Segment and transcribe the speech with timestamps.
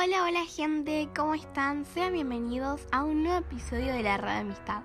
[0.00, 1.84] Hola, hola gente, ¿cómo están?
[1.84, 4.82] Sean bienvenidos a un nuevo episodio de la Radio Amistad.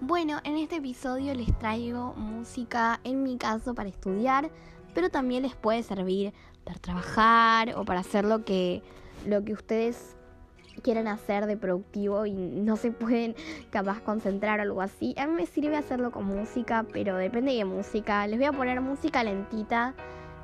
[0.00, 4.50] Bueno, en este episodio les traigo música, en mi caso, para estudiar,
[4.92, 6.32] pero también les puede servir
[6.64, 8.82] para trabajar o para hacer lo que,
[9.24, 10.16] lo que ustedes
[10.82, 13.36] quieran hacer de productivo y no se pueden
[13.70, 15.14] capaz concentrar o algo así.
[15.16, 18.26] A mí me sirve hacerlo con música, pero depende de qué música.
[18.26, 19.94] Les voy a poner música lentita.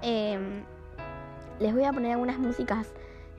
[0.01, 0.63] Em,
[1.59, 2.93] les voy a poner algunas músicas,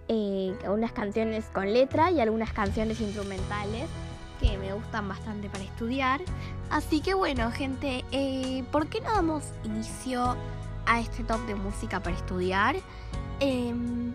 [0.07, 3.89] eh, algunas canciones con letra y algunas canciones instrumentales
[4.39, 6.21] que me gustan bastante para estudiar.
[6.69, 10.35] Así que bueno, gente, eh, ¿por qué no damos inicio
[10.85, 12.75] a este top de música para estudiar?
[13.39, 14.13] Em,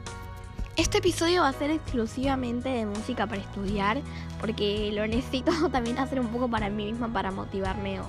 [0.76, 4.00] este episodio va a ser exclusivamente de música para estudiar,
[4.40, 8.06] porque lo necesito también hacer un poco para mí misma, para motivarme o,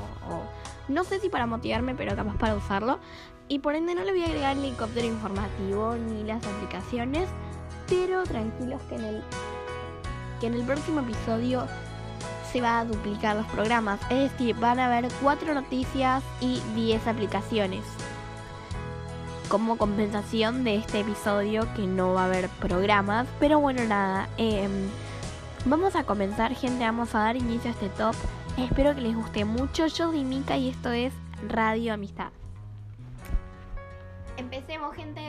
[0.87, 2.99] no sé si para motivarme, pero capaz para usarlo.
[3.49, 7.27] Y por ende no le voy a agregar el helicóptero informativo ni las aplicaciones,
[7.87, 9.23] pero tranquilos que en el,
[10.39, 11.67] que en el próximo episodio
[12.51, 17.07] se va a duplicar los programas, es decir, van a haber 4 noticias y 10
[17.07, 17.83] aplicaciones
[19.53, 23.27] como compensación de este episodio que no va a haber programas.
[23.39, 24.27] Pero bueno, nada.
[24.37, 24.89] Em,
[25.65, 26.83] vamos a comenzar, gente.
[26.83, 28.15] Vamos a dar inicio a este top.
[28.57, 29.85] Espero que les guste mucho.
[29.85, 31.13] Yo soy Mika y esto es
[31.47, 32.31] Radio Amistad.
[34.37, 35.21] Empecemos, gente.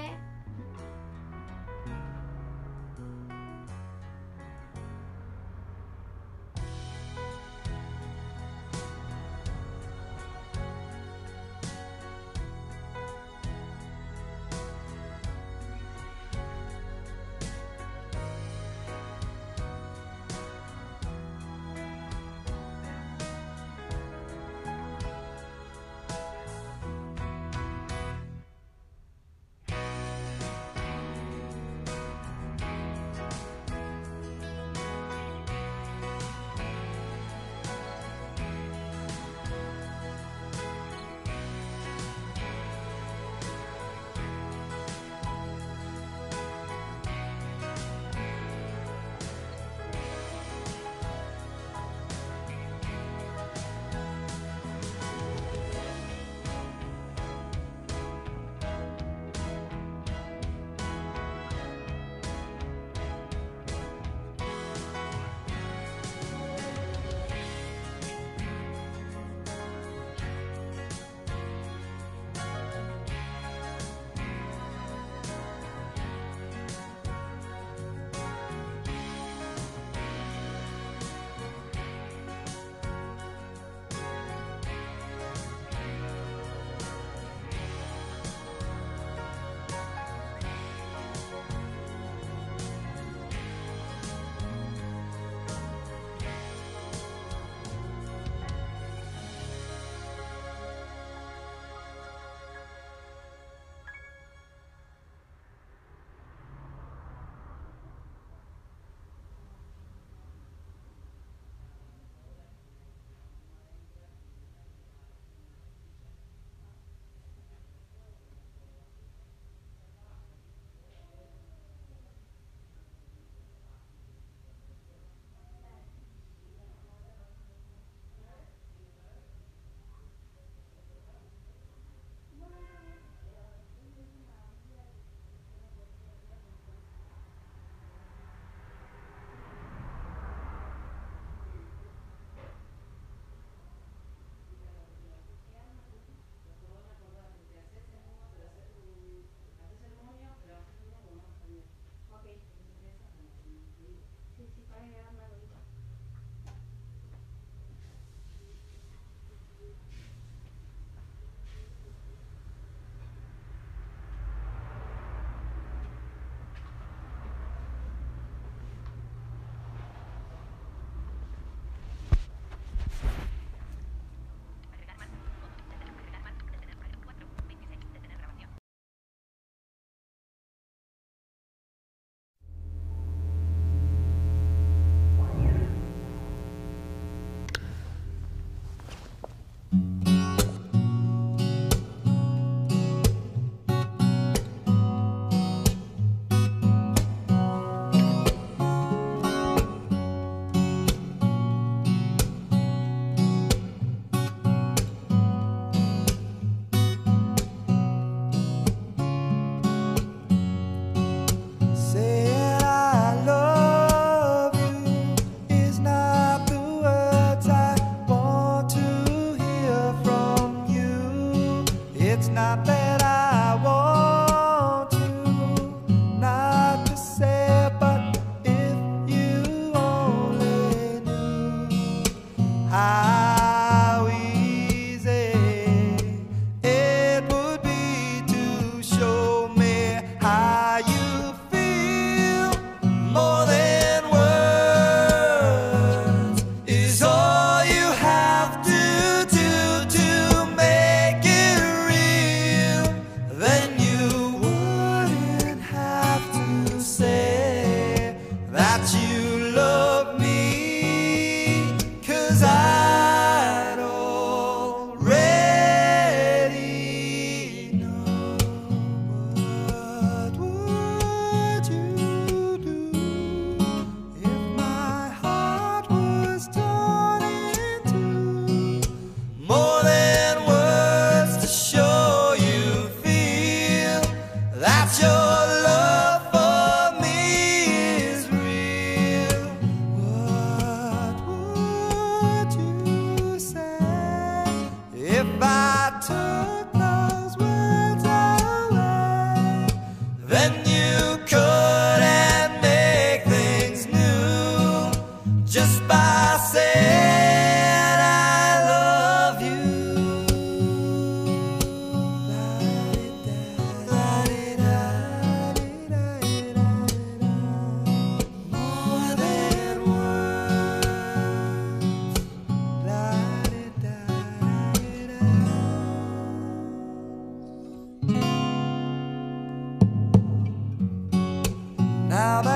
[332.14, 332.53] How about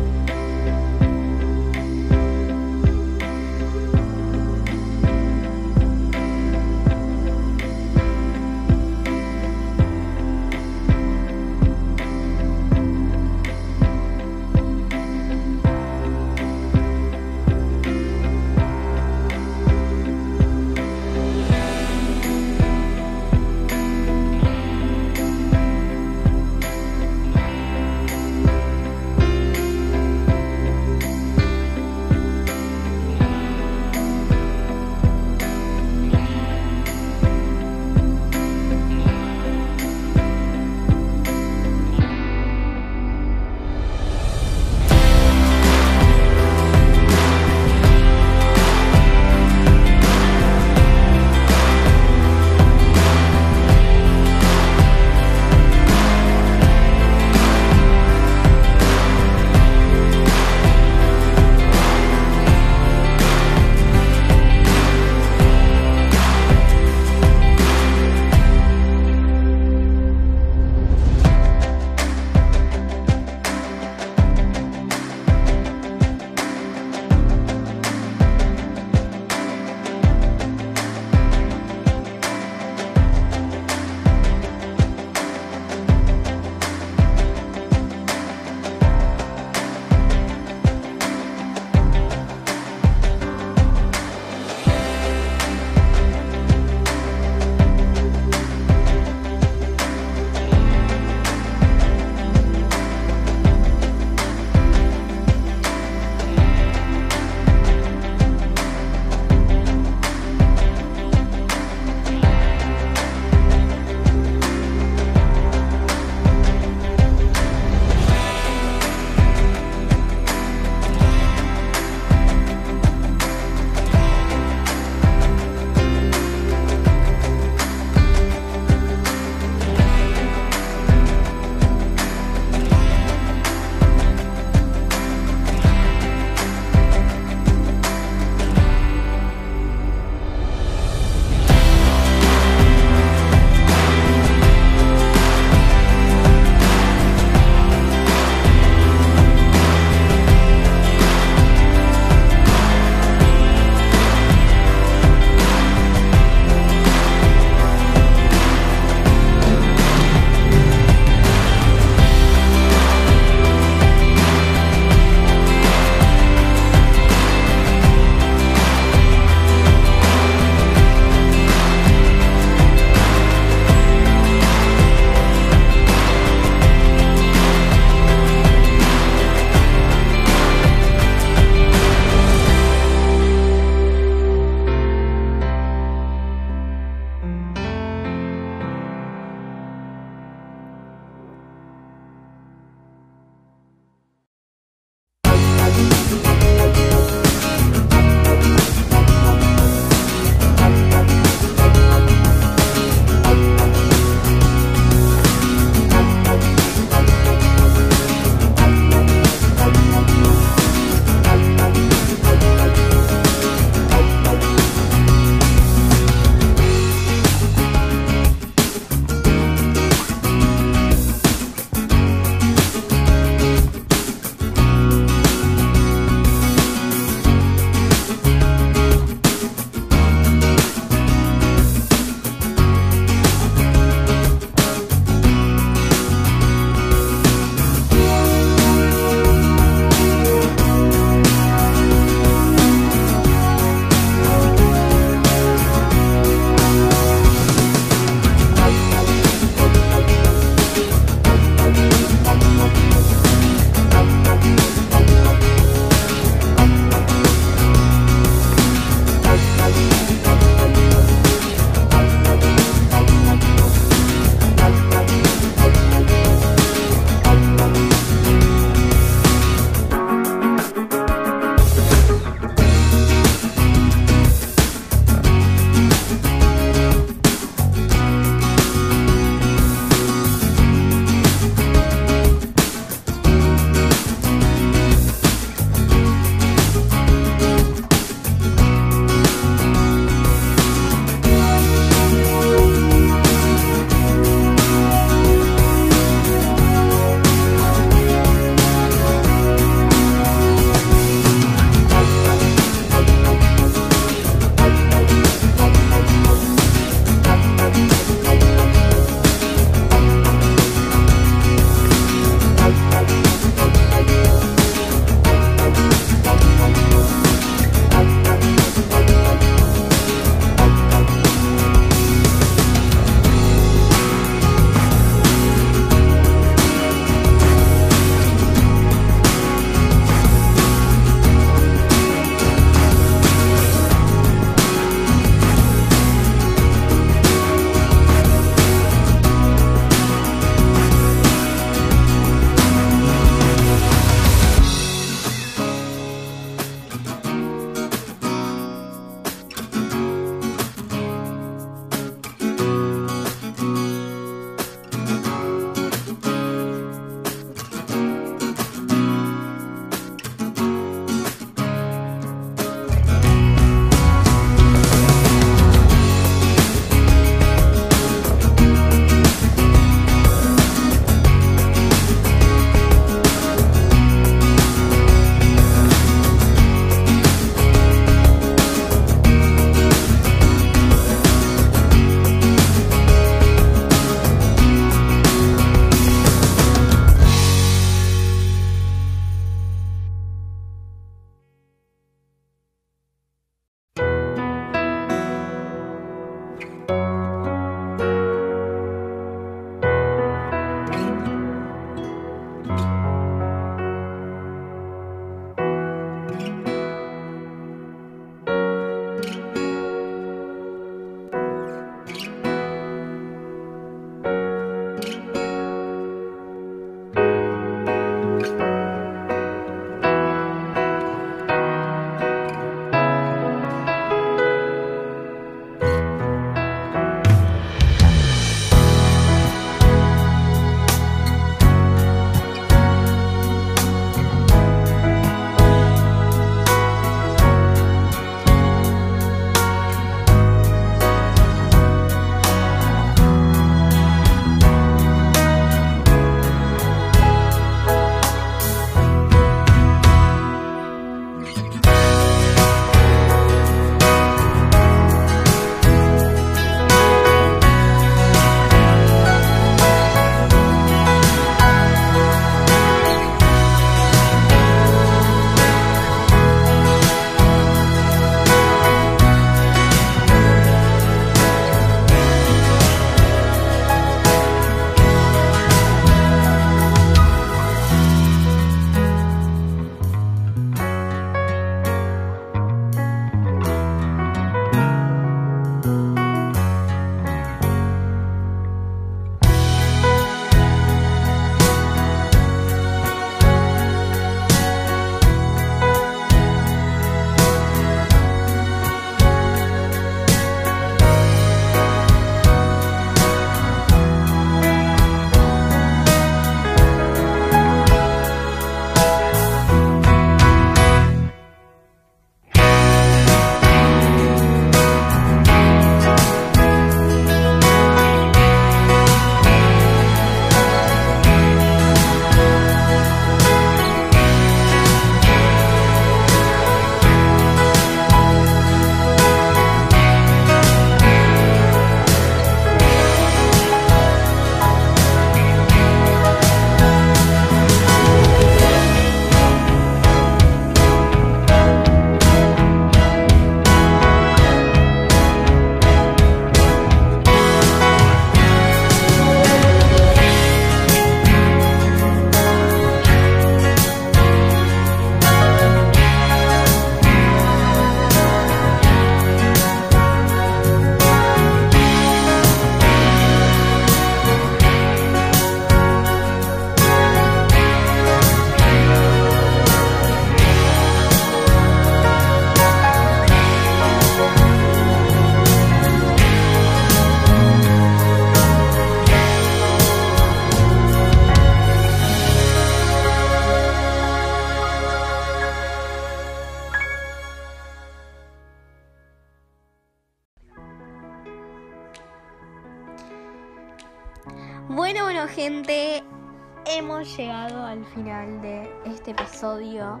[598.00, 600.00] final de este episodio.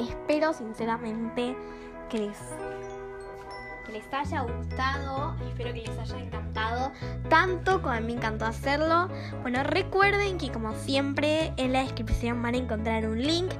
[0.00, 1.56] Espero sinceramente
[2.10, 2.38] que les,
[3.86, 6.90] que les haya gustado, espero que les haya encantado,
[7.28, 9.08] tanto como a mí me encantó hacerlo.
[9.42, 13.52] Bueno, recuerden que como siempre en la descripción van a encontrar un link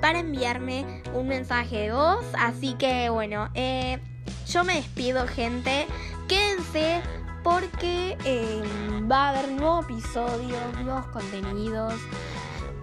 [0.00, 2.24] para enviarme un mensaje de voz.
[2.38, 3.98] Así que bueno, eh,
[4.46, 5.88] yo me despido gente,
[6.28, 7.02] quédense
[7.42, 8.62] porque eh,
[9.10, 11.94] va a haber nuevos episodios, nuevos contenidos.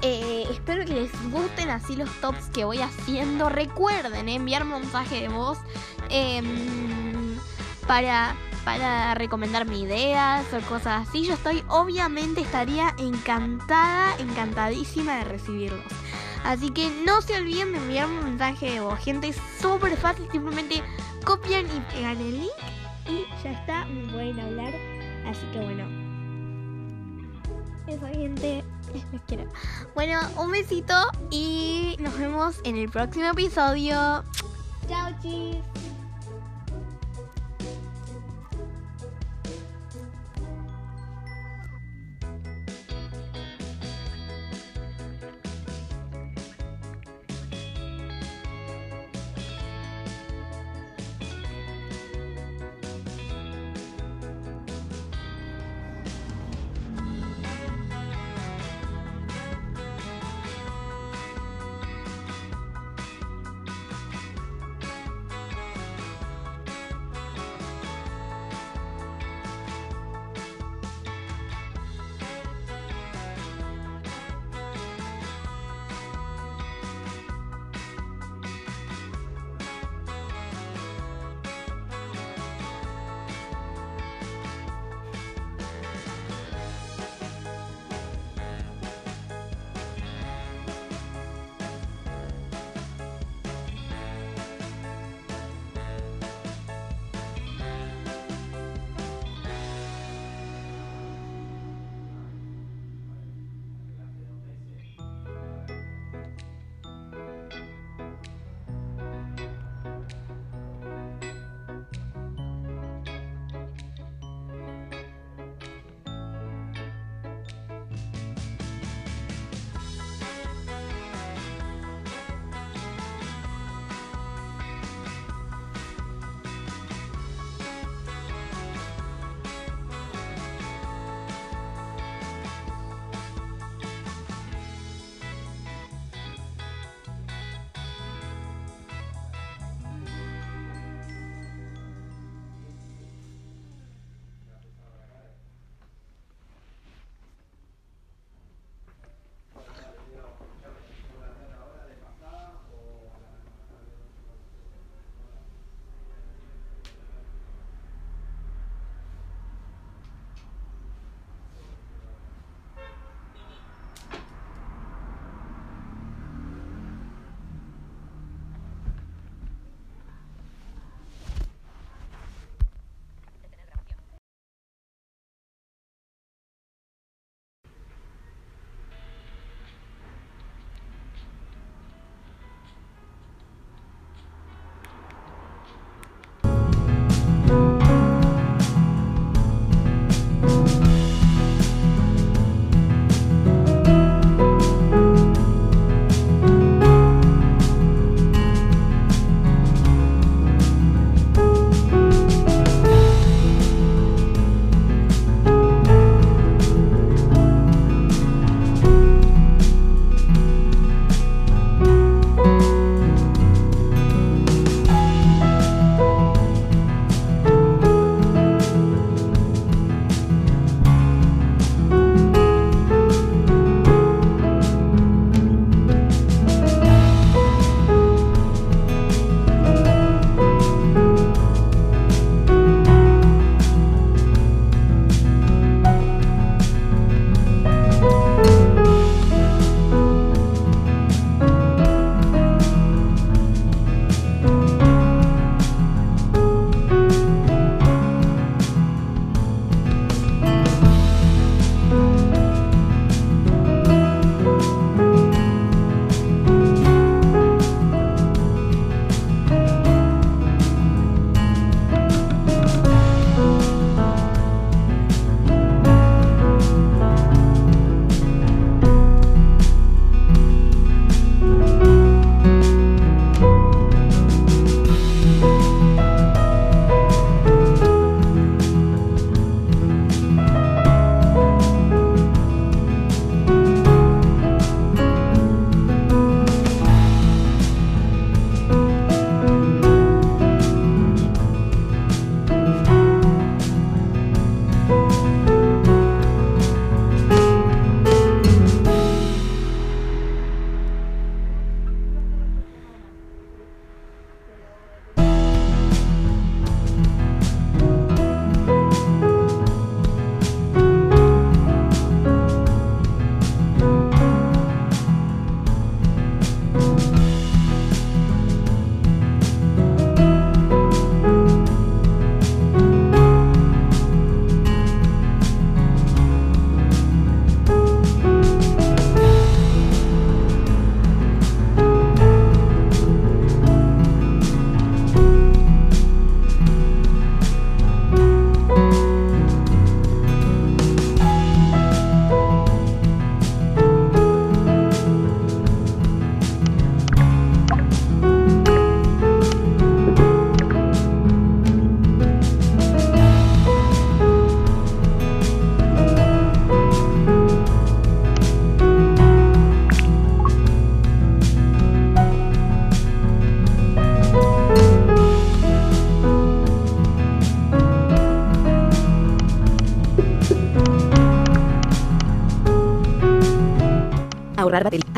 [0.01, 3.49] Eh, espero que les gusten así los tops que voy haciendo.
[3.49, 5.57] Recuerden eh, enviarme mensaje de voz
[6.09, 7.37] em,
[7.87, 11.25] para, para recomendarme ideas o cosas así.
[11.25, 15.83] Yo estoy, obviamente, estaría encantada, encantadísima de recibirlos.
[16.43, 18.99] Así que no se olviden de enviarme un mensaje de voz.
[18.99, 20.27] Gente, es súper fácil.
[20.31, 20.83] Simplemente
[21.25, 22.51] copian y pegan el link
[23.09, 24.73] y ya está, me pueden hablar.
[25.25, 25.83] Así que bueno.
[27.87, 28.63] Eso, gente.
[29.95, 30.93] Bueno, un besito
[31.31, 34.23] y nos vemos en el próximo episodio.
[34.87, 35.57] Chao, chis.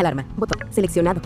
[0.09, 0.25] Alarma.
[0.37, 0.71] Botón.
[0.71, 1.21] Seleccionado.